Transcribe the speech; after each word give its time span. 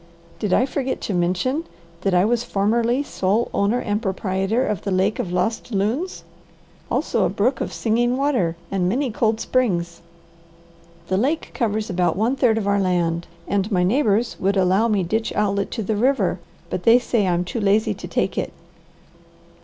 "Did 0.39 0.51
I 0.51 0.65
forget 0.65 0.99
to 1.01 1.13
mention 1.13 1.63
that 2.01 2.15
I 2.15 2.25
was 2.25 2.43
formerly 2.43 3.03
sole 3.03 3.51
owner 3.53 3.77
and 3.77 4.01
proprietor 4.01 4.65
of 4.65 4.81
the 4.81 4.89
lake 4.89 5.19
of 5.19 5.31
Lost 5.31 5.71
Loons, 5.71 6.23
also 6.89 7.23
a 7.23 7.29
brook 7.29 7.61
of 7.61 7.71
Singing 7.71 8.17
Water, 8.17 8.55
and 8.71 8.89
many 8.89 9.11
cold 9.11 9.39
springs. 9.39 10.01
The 11.07 11.17
lake 11.17 11.51
covers 11.53 11.87
about 11.87 12.17
one 12.17 12.35
third 12.35 12.57
of 12.57 12.65
our 12.65 12.79
land, 12.79 13.27
and 13.47 13.71
my 13.71 13.83
neighbours 13.83 14.37
would 14.39 14.57
allow 14.57 14.87
me 14.87 15.03
ditch 15.03 15.33
outlet 15.35 15.69
to 15.69 15.83
the 15.83 15.95
river, 15.95 16.39
but 16.71 16.81
they 16.81 16.97
say 16.97 17.27
I'm 17.27 17.45
too 17.45 17.59
lazy 17.61 17.93
to 17.93 18.07
take 18.07 18.39
it." 18.39 18.53